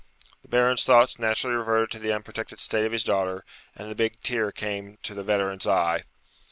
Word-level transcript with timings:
The 0.41 0.47
Baron's 0.47 0.83
thoughts 0.83 1.19
naturally 1.19 1.55
reverted 1.55 1.91
to 1.91 1.99
the 1.99 2.11
unprotected 2.11 2.59
state 2.59 2.85
of 2.87 2.91
his 2.91 3.03
daughter, 3.03 3.45
and 3.75 3.87
the 3.87 3.93
big 3.93 4.19
tear 4.23 4.51
came 4.51 4.97
to 5.03 5.13
the 5.13 5.23
veteran's 5.23 5.67
eye. 5.67 6.05